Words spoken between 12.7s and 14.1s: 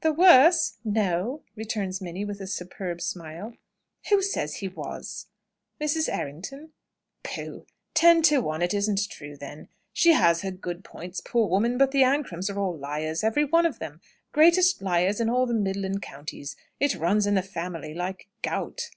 liars; every one of them!